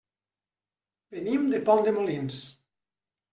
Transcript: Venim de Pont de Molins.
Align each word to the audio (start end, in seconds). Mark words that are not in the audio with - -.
Venim 1.15 1.43
de 1.51 1.59
Pont 1.69 1.85
de 1.89 1.95
Molins. 1.99 2.41